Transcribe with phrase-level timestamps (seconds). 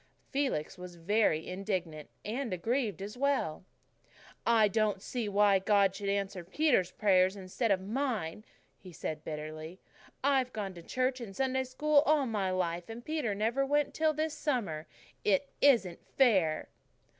[0.31, 3.63] Felix was very indignant and aggrieved as well.
[4.47, 8.43] "I don't see why God should answer Peter's prayers instead of mine,"
[8.79, 9.79] he said bitterly.
[10.23, 14.11] "I've gone to church and Sunday School all my life, and Peter never went till
[14.11, 14.87] this summer.
[15.23, 16.69] It isn't fair."